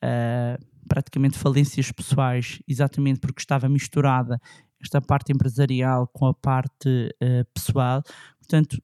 a 0.00 0.56
uh, 0.56 0.66
praticamente 0.88 1.36
falências 1.36 1.90
pessoais, 1.90 2.60
exatamente 2.68 3.18
porque 3.18 3.40
estava 3.40 3.68
misturada 3.68 4.38
esta 4.80 5.00
parte 5.00 5.32
empresarial 5.32 6.08
com 6.12 6.26
a 6.26 6.34
parte 6.34 6.88
uh, 6.88 7.44
pessoal. 7.52 8.04
Portanto, 8.38 8.80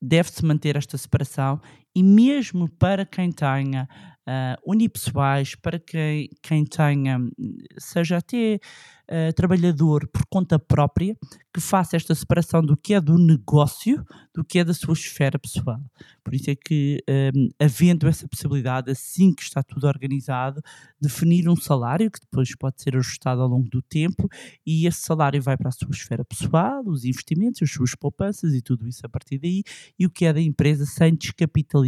deve-se 0.00 0.42
manter 0.46 0.76
esta 0.76 0.96
separação 0.96 1.60
e 1.98 2.02
mesmo 2.02 2.68
para 2.68 3.04
quem 3.04 3.32
tenha 3.32 3.88
uh, 4.28 4.70
unipessoais, 4.70 5.56
para 5.56 5.80
quem, 5.80 6.28
quem 6.40 6.64
tenha, 6.64 7.18
seja 7.76 8.18
até 8.18 8.60
uh, 9.10 9.32
trabalhador 9.32 10.06
por 10.06 10.22
conta 10.30 10.60
própria, 10.60 11.16
que 11.52 11.60
faça 11.60 11.96
esta 11.96 12.14
separação 12.14 12.62
do 12.62 12.76
que 12.76 12.94
é 12.94 13.00
do 13.00 13.18
negócio, 13.18 14.04
do 14.32 14.44
que 14.44 14.60
é 14.60 14.64
da 14.64 14.74
sua 14.74 14.92
esfera 14.92 15.38
pessoal. 15.38 15.80
Por 16.22 16.34
isso 16.34 16.50
é 16.50 16.54
que, 16.54 17.02
um, 17.34 17.48
havendo 17.58 18.06
essa 18.06 18.28
possibilidade, 18.28 18.92
assim 18.92 19.34
que 19.34 19.42
está 19.42 19.62
tudo 19.62 19.88
organizado, 19.88 20.62
definir 21.00 21.48
um 21.48 21.56
salário 21.56 22.10
que 22.10 22.20
depois 22.20 22.54
pode 22.54 22.80
ser 22.80 22.96
ajustado 22.96 23.40
ao 23.40 23.48
longo 23.48 23.68
do 23.68 23.82
tempo 23.82 24.28
e 24.64 24.86
esse 24.86 25.00
salário 25.00 25.42
vai 25.42 25.56
para 25.56 25.70
a 25.70 25.72
sua 25.72 25.90
esfera 25.90 26.24
pessoal, 26.24 26.82
os 26.86 27.04
investimentos, 27.04 27.62
as 27.62 27.72
suas 27.72 27.94
poupanças 27.96 28.54
e 28.54 28.60
tudo 28.60 28.86
isso 28.86 29.04
a 29.04 29.08
partir 29.08 29.38
daí, 29.38 29.64
e 29.98 30.06
o 30.06 30.10
que 30.10 30.26
é 30.26 30.32
da 30.32 30.40
empresa 30.40 30.84
sem 30.84 31.14
descapitalizar 31.16 31.87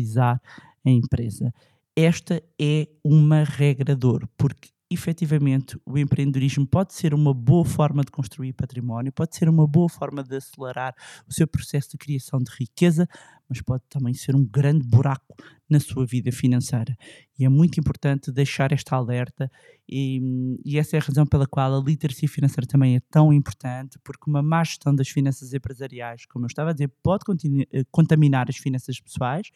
a 0.85 0.91
empresa. 0.91 1.53
Esta 1.97 2.43
é 2.61 2.89
uma 3.05 3.45
regra 3.45 3.95
de 3.95 4.07
ouro, 4.07 4.29
porque 4.37 4.71
efetivamente 4.91 5.79
o 5.87 5.97
empreendedorismo 5.97 6.67
pode 6.67 6.95
ser 6.95 7.15
uma 7.15 7.33
boa 7.33 7.65
forma 7.65 8.03
de 8.03 8.11
construir 8.11 8.53
património, 8.53 9.13
pode 9.13 9.37
ser 9.37 9.49
uma 9.49 9.67
boa 9.67 9.89
forma 9.89 10.23
de 10.25 10.37
acelerar 10.37 10.95
o 11.29 11.33
seu 11.33 11.47
processo 11.47 11.91
de 11.91 11.99
criação 11.99 12.41
de 12.41 12.51
riqueza, 12.59 13.09
mas 13.51 13.61
pode 13.61 13.83
também 13.91 14.15
ser 14.15 14.37
um 14.37 14.45
grande 14.45 14.87
buraco 14.87 15.35
na 15.69 15.81
sua 15.81 16.07
vida 16.07 16.31
financeira. 16.31 16.97
E 17.37 17.45
é 17.45 17.49
muito 17.49 17.81
importante 17.81 18.31
deixar 18.31 18.71
esta 18.71 18.95
alerta, 18.95 19.51
e, 19.89 20.21
e, 20.65 20.79
essa 20.79 20.97
é 20.97 21.01
a 21.01 21.03
razão 21.03 21.27
pela 21.27 21.49
qual 21.49 21.75
a 21.75 21.83
literacia 21.83 22.29
financeira 22.29 22.65
também 22.65 22.95
é 22.95 23.01
tão 23.11 23.33
importante, 23.33 23.99
porque 24.05 24.31
uma 24.31 24.41
má 24.41 24.63
gestão 24.63 24.95
das 24.95 25.09
finanças 25.09 25.53
empresariais, 25.53 26.27
como 26.27 26.45
eu 26.45 26.47
estava 26.47 26.71
a 26.71 26.73
dizer, 26.73 26.93
pode 27.03 27.25
eh, 27.73 27.85
contaminar 27.91 28.47
as 28.49 28.57
finanças 28.57 29.01
pessoais, 29.01 29.51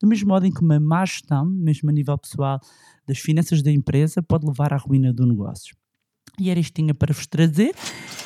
do 0.00 0.06
mesmo 0.06 0.28
modo 0.28 0.46
em 0.46 0.52
que 0.52 0.60
uma 0.60 0.78
má 0.78 1.04
gestão, 1.04 1.44
mesmo 1.44 1.90
a 1.90 1.92
nível 1.92 2.16
pessoal, 2.16 2.60
das 3.04 3.18
finanças 3.18 3.62
da 3.62 3.72
empresa 3.72 4.22
pode 4.22 4.46
levar 4.46 4.72
à 4.72 4.76
ruína 4.76 5.12
do 5.12 5.26
negócio. 5.26 5.79
E 6.40 6.48
era 6.48 6.58
isto 6.58 6.72
que 6.72 6.80
tinha 6.80 6.94
para 6.94 7.12
vos 7.12 7.26
trazer 7.26 7.74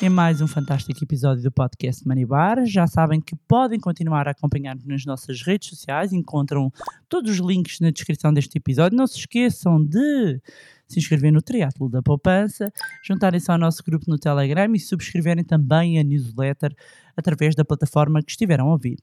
em 0.01 0.07
mais 0.07 0.39
um 0.39 0.47
fantástico 0.47 1.03
episódio 1.03 1.43
do 1.43 1.51
podcast 1.51 2.07
Money 2.07 2.25
Bar. 2.25 2.65
Já 2.65 2.87
sabem 2.87 3.19
que 3.19 3.35
podem 3.45 3.77
continuar 3.77 4.25
a 4.25 4.31
acompanhar-nos 4.31 4.85
nas 4.85 5.03
nossas 5.03 5.41
redes 5.41 5.67
sociais, 5.67 6.13
encontram 6.13 6.71
todos 7.09 7.29
os 7.29 7.45
links 7.45 7.81
na 7.81 7.91
descrição 7.91 8.33
deste 8.33 8.57
episódio. 8.57 8.97
Não 8.97 9.05
se 9.05 9.19
esqueçam 9.19 9.83
de 9.83 10.39
se 10.87 10.97
inscrever 10.97 11.29
no 11.33 11.41
Triatlo 11.41 11.89
da 11.89 12.01
Poupança, 12.01 12.71
juntarem-se 13.03 13.51
ao 13.51 13.57
nosso 13.57 13.83
grupo 13.83 14.05
no 14.07 14.17
Telegram 14.17 14.73
e 14.73 14.79
subscreverem 14.79 15.43
também 15.43 15.99
a 15.99 16.03
newsletter 16.03 16.73
através 17.17 17.53
da 17.53 17.65
plataforma 17.65 18.23
que 18.23 18.31
estiveram 18.31 18.69
a 18.69 18.71
ouvir. 18.71 18.97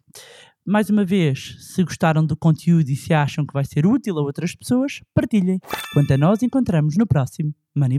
Mais 0.64 0.88
uma 0.88 1.05
vez, 1.05 1.57
se 1.59 1.85
gostaram 1.85 2.25
do 2.25 2.35
conteúdo 2.35 2.88
e 2.88 2.96
se 2.96 3.12
acham 3.12 3.44
que 3.44 3.53
vai 3.53 3.66
ser 3.66 3.85
útil 3.85 4.18
a 4.18 4.22
outras 4.22 4.55
pessoas, 4.55 5.03
partilhem. 5.12 5.61
Quanto 5.92 6.14
a 6.14 6.16
nós, 6.16 6.42
encontramos 6.42 6.96
no 6.96 7.07
próximo 7.07 7.55
Money 7.77 7.98